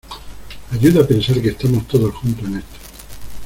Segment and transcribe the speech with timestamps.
[0.71, 2.77] ayuda pensar que estamos todos juntos en esto